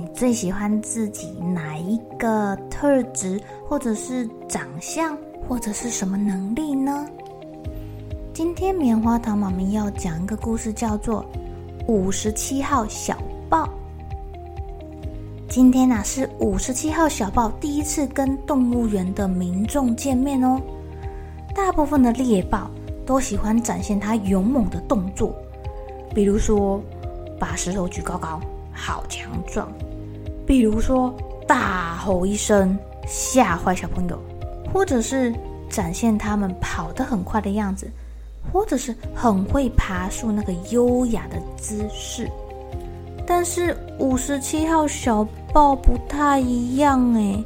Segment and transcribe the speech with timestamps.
[0.00, 5.18] 你最喜欢自己哪一个特质，或者是长相，
[5.48, 7.04] 或者是什么能力呢？
[8.32, 11.24] 今天棉花糖妈咪要讲一个故事，叫做
[11.92, 13.64] 《五十七号小豹》。
[15.48, 20.60] 今天呢、啊，是五十七号小豹第一次跟动物园的民众见面哦。
[21.56, 22.70] 大部分的猎豹
[23.04, 25.34] 都喜欢展现它勇猛的动作，
[26.14, 26.80] 比如说
[27.36, 28.40] 把石头举高高，
[28.72, 29.66] 好强壮；
[30.48, 31.14] 比如说
[31.46, 34.16] 大吼一声，吓坏小朋友；
[34.72, 35.30] 或者是
[35.68, 37.86] 展现他们跑得很快的样子，
[38.50, 42.26] 或者是很会爬树那个优雅的姿势。
[43.26, 47.44] 但是五十七号小豹不太一样诶，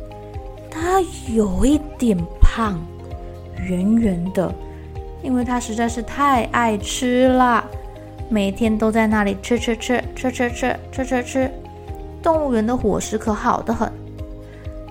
[0.70, 1.00] 它
[1.34, 2.80] 有一点胖。
[3.67, 4.55] 圆圆的，
[5.25, 7.64] 因为它实在是太爱吃了，
[8.28, 11.50] 每天都在那里吃吃吃吃吃吃吃吃吃。
[12.22, 13.90] 动物园的伙食可好得很。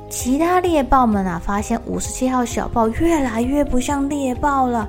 [0.09, 4.87] 其他猎豹们啊，发现五十七号小豹越来越不像猎豹了，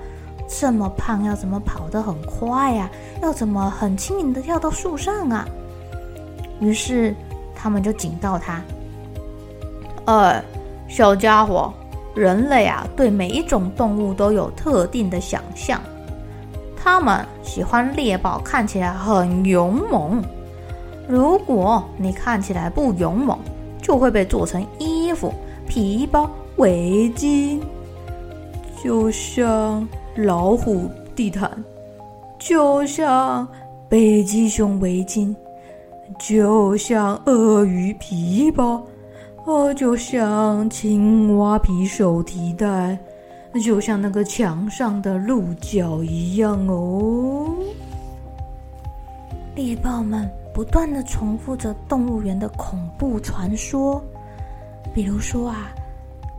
[0.49, 2.91] 这么胖，要怎么跑得很快呀？
[3.23, 5.47] 要怎么很轻盈的跳到树上啊？
[6.61, 7.15] 于是
[7.55, 8.61] 他们就警告他
[10.07, 10.43] ：“哎，
[10.89, 11.73] 小家伙。”
[12.15, 15.81] 人类啊，对每一种动物都有特定的想象。
[16.77, 20.23] 他们喜欢猎豹看起来很勇猛。
[21.09, 23.39] 如果你看起来不勇猛，
[23.81, 25.33] 就会被做成衣服、
[25.67, 27.59] 皮包、围巾，
[28.83, 29.87] 就像
[30.17, 31.51] 老虎地毯，
[32.39, 33.47] 就像
[33.89, 35.35] 北极熊围巾，
[36.19, 38.83] 就像鳄鱼皮包。
[39.45, 42.97] 哦，就像青蛙皮手提袋，
[43.61, 47.53] 就像那个墙上的鹿角一样哦。
[49.57, 54.03] 猎豹们不断的重复着动物园的恐怖传说，
[54.95, 55.73] 比如说啊，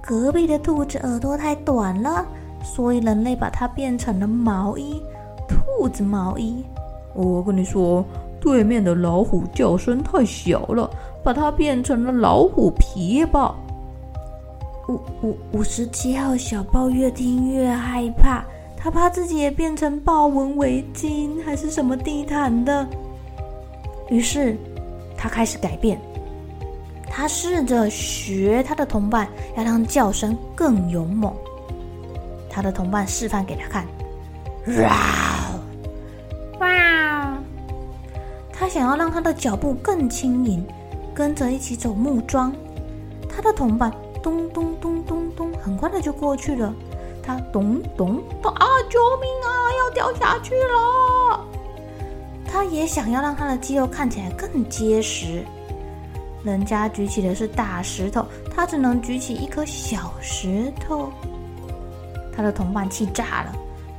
[0.02, 2.26] 隔壁的兔子耳朵太短了，
[2.64, 5.02] 所以人类把它变成了毛衣，
[5.48, 6.64] 兔子毛衣。
[7.14, 8.06] 我跟你说，
[8.40, 10.90] 对面的老虎叫声太小了。
[11.24, 13.56] 把它变成了老虎皮吧。
[14.90, 18.44] 五五五十七号小豹越听越害怕，
[18.76, 22.86] 他怕自己也变成豹纹围巾还是什么地毯的。
[24.10, 24.58] 于是
[25.18, 26.00] 他开始改变，
[27.10, 31.34] 他试着学他的同伴，要让叫声更勇猛。
[32.50, 33.88] 他的同伴示范给他看，
[34.82, 34.96] 哇
[36.60, 37.38] 哇！
[38.52, 40.66] 他想要让他的脚步更轻盈。
[41.16, 42.52] 跟着一起走木桩，
[43.30, 43.94] 他的同伴
[44.24, 46.74] 咚咚咚咚咚，很快的就过去了。
[47.22, 48.66] 他咚咚咚啊！
[48.90, 49.50] 救命啊！
[49.80, 51.13] 要掉下去了。
[52.54, 55.44] 他也想要让他的肌肉看起来更结实。
[56.44, 58.24] 人家举起的是大石头，
[58.56, 61.10] 他只能举起一颗小石头。
[62.36, 63.56] 他的同伴气炸了！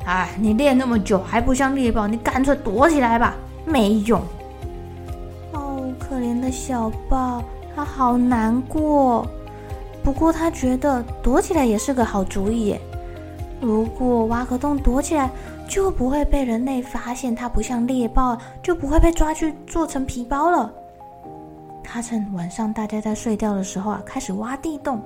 [0.06, 3.34] 哎，你练那么久还不像猎豹，你干脆躲起来吧，
[3.64, 4.22] 没用。
[5.52, 7.42] 哦可怜的小豹，
[7.74, 9.26] 他好难过。
[10.04, 12.76] 不过他觉得躲起来也是个好主意。
[13.60, 15.28] 如果挖个洞躲起来，
[15.68, 20.72] 就不会被人类发现它不像猎豹，就不会被抓去做成皮包了。
[21.82, 25.00] 他趁晚上大家在睡觉的时候啊，开始挖地洞。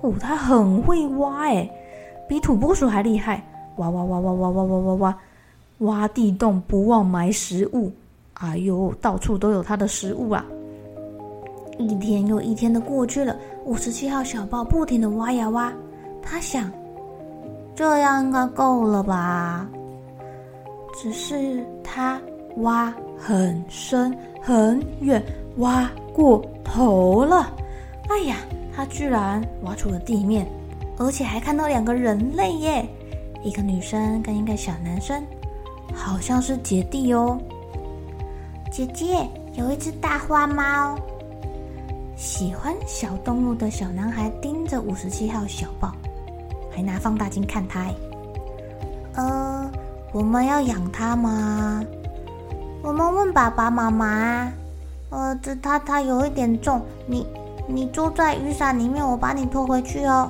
[0.00, 1.68] 哦，他很会挖哎，
[2.28, 3.42] 比土拨鼠还厉害。
[3.76, 5.18] 挖挖挖挖挖挖挖挖挖，
[5.78, 7.90] 挖地洞不忘埋食物。
[8.34, 10.44] 哎呦，到处都有它的食物啊！
[11.78, 15.72] 一天又一天的过去了，五十七号小豹不停的挖呀挖，
[16.22, 16.70] 他想，
[17.74, 19.68] 这样应该够了吧？
[20.96, 22.20] 只是他
[22.58, 25.22] 挖很深很远，
[25.56, 27.52] 挖过头了。
[28.08, 28.36] 哎呀，
[28.74, 30.46] 他居然挖出了地面，
[30.98, 32.88] 而且还看到两个人类耶，
[33.42, 35.20] 一个女生跟一个小男生，
[35.92, 37.36] 好像是姐弟哦。
[38.70, 40.96] 姐姐，有一只大花猫。
[42.16, 45.92] 喜欢小动物的小男孩盯着五十七号小豹，
[46.74, 47.86] 还拿放大镜看它。
[49.14, 49.70] 呃，
[50.12, 51.84] 我们要养它吗？
[52.82, 54.52] 我们问爸爸妈妈。
[55.10, 57.24] 呃，这它它有一点重，你
[57.68, 60.28] 你坐在雨伞里面，我把你拖回去哦。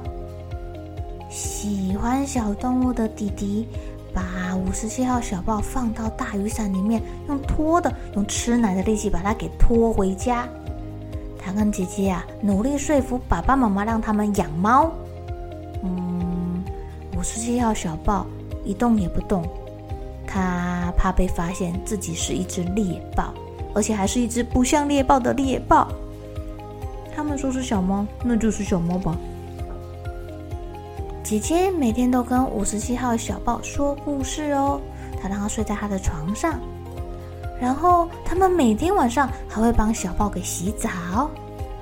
[1.30, 3.66] 喜欢小动物的弟弟
[4.12, 10.46] 把五十七号小豹放到大雨伞里面，用拖的，用吃奶的力气把它给拖回家。
[11.38, 14.92] 他跟姐姐啊，努力说服爸爸妈妈让他们养猫。
[17.24, 18.26] 五十七号小豹
[18.66, 19.42] 一动也不动，
[20.26, 23.32] 他怕被发现自己是一只猎豹，
[23.74, 25.88] 而且还是一只不像猎豹的猎豹。
[27.16, 29.16] 他们说是小猫，那就是小猫吧。
[31.22, 34.78] 姐姐每天都跟五十七号小豹说故事哦，
[35.18, 36.60] 她让他睡在她的床上。
[37.58, 41.30] 然后他们每天晚上还会帮小豹给洗澡，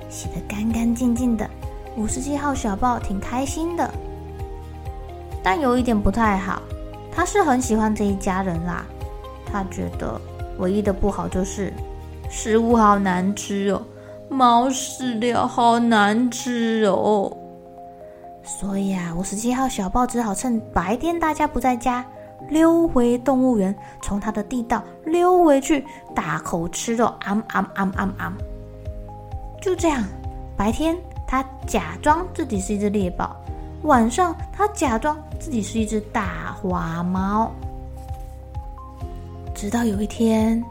[0.09, 1.45] 洗得干干净净的。
[1.97, 3.93] 五十七号小豹挺开心的，
[5.43, 6.61] 但有一点不太好，
[7.11, 8.85] 他是很喜欢这一家人啦。
[9.45, 10.19] 他觉得
[10.57, 11.71] 唯一的不好就是
[12.29, 13.81] 食物好难吃哦，
[14.29, 17.31] 猫饲料好难吃哦。
[18.43, 22.03] 所以啊，五十七号小豹只好趁白天大家不在家。
[22.49, 28.33] 溜回动物园，从他的地道溜回去，大口吃肉，啊啊啊啊啊！
[29.61, 30.03] 就这样，
[30.57, 30.95] 白天
[31.25, 33.33] 他假装自己是一只猎豹，
[33.83, 37.51] 晚上他假装自己是一只大花猫。
[39.53, 40.63] 直到有一天，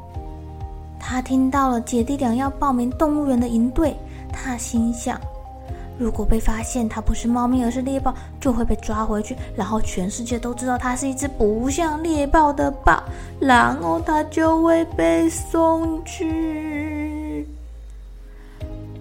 [0.98, 3.94] 他听到了姐弟俩要报名动物园的营队，
[4.32, 5.20] 他心想。
[5.98, 13.02] 如果被发现它不是猫咪，而是猎豹，就会被抓回去，然后全世界都知道它是一只不像猎豹的豹，
[13.38, 17.46] 然后它就会被送去。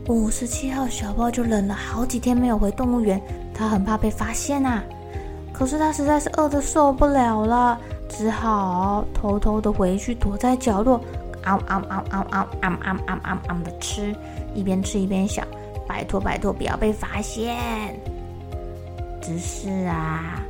[0.10, 3.20] 五十七号小豹就忍了好几天没有回动物园，
[3.54, 4.84] 他很怕被发现啊。
[5.54, 11.00] 可是它实在是饿得受不了了，只好偷偷的回去，躲在角落，
[11.44, 14.16] 嗷嗷嗷嗷嗷嗷嗷嗷嗷嗷的吃，
[14.54, 15.46] 一边吃一边想。
[15.88, 17.58] 拜托拜托，不要被发现！
[19.22, 20.42] 只是啊，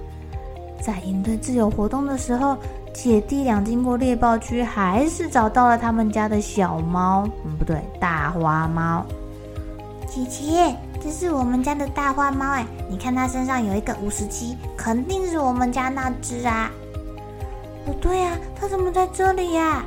[0.80, 2.56] 在营队自由活动的时候，
[2.94, 7.27] 姐弟俩经过猎豹区，还是找到了他们家的小猫。
[7.44, 9.03] 嗯，不对，大花猫。
[10.07, 16.69] 姐姐，这是我们家的大花猫哎，你看它身上有一个五十七，肯定是我们家那只啊。
[17.83, 19.83] 不对呀，它怎么在这里呀？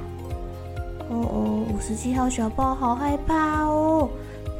[1.08, 4.08] 哦哦，五十七号小豹好害怕哦。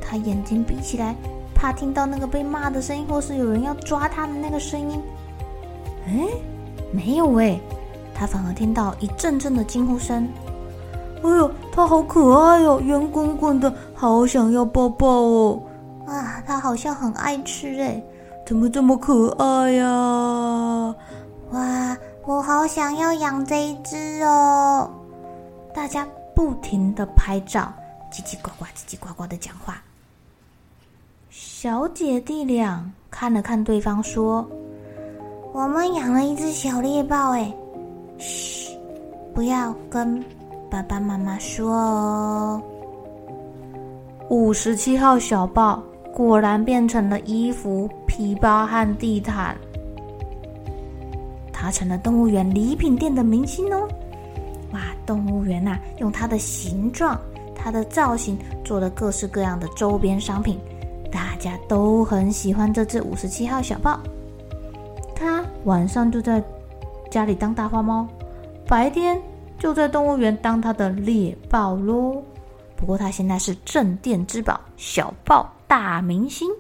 [0.01, 1.17] 它眼睛闭起来，
[1.55, 5.03] 怕听到那个被骂的声音，或是有人要抓它的那个声音。
[6.07, 6.29] 哎，
[6.93, 7.59] 没有哎，
[8.15, 10.29] 它反而听到一阵阵的惊呼声。
[11.25, 15.61] 哎呦，它好可爱哦，圆滚滚的，好想要抱抱哦。
[16.07, 18.03] 啊，它好像很爱吃哎，
[18.47, 20.95] 怎么这么可爱呀？
[21.51, 21.97] 哇，
[22.27, 24.91] 我好想要养这一只哦。
[25.75, 27.73] 大家不停的拍照，
[28.13, 29.83] 叽叽呱呱，叽叽呱呱的讲话。
[31.31, 34.47] 小姐弟俩看了看对方，说
[35.53, 37.53] ：“我们养了一只小猎豹，哎，
[38.19, 38.77] 嘘，
[39.35, 40.23] 不要跟
[40.71, 42.63] 爸爸妈妈说哦。”
[44.31, 45.83] 五十七号小豹
[46.15, 49.57] 果然变成了衣服、皮包和地毯，
[51.53, 53.89] 他成了动物园礼品店的明星哦！
[54.73, 57.19] 哇，动物园呐，用它的形状、
[57.53, 60.57] 它的造型做了各式各样的周边商品。
[61.11, 63.99] 大家都很喜欢这只五十七号小豹，
[65.17, 66.41] 它晚上就在
[67.11, 68.07] 家里当大花猫，
[68.69, 69.21] 白天
[69.59, 72.23] 就在动物园当它的猎豹喽。
[72.77, 76.51] 不过它现在是镇店之宝，小豹大明星。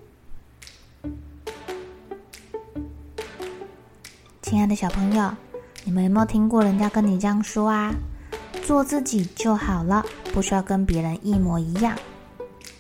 [4.42, 5.30] 亲爱的小朋友，
[5.84, 7.92] 你们有没有听过人家跟你这样说啊？
[8.62, 11.96] 做自己就好了，不需要跟别人一模一样。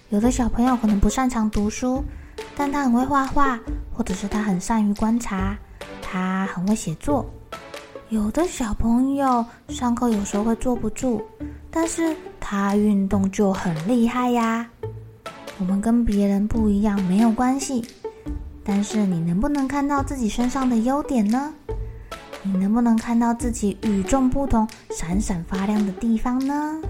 [0.08, 2.02] 有的小朋友可能不擅长读书，
[2.56, 3.60] 但他很会画画，
[3.92, 5.56] 或者是他很善于观察，
[6.00, 7.28] 他很会写作。
[8.08, 11.22] 有的小朋友上课有时候会坐不住，
[11.70, 14.68] 但是他运动就很厉害呀。
[15.58, 17.84] 我们跟别人不一样没有关系，
[18.64, 21.54] 但是你能不能看到自己身上的优点呢？
[22.42, 26.80] 你能不能看到自己与众不同、闪闪发亮的地方呢？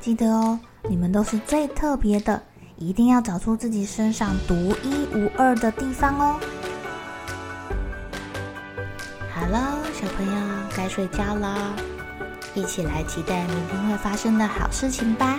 [0.00, 2.42] 记得哦，你们都是最特别的，
[2.76, 6.40] 一定要找出自己身上独一无二的地方哦。
[9.32, 10.32] 好了，小朋友
[10.74, 11.74] 该睡觉了，
[12.54, 15.38] 一起来期待明天会发生的好事情吧。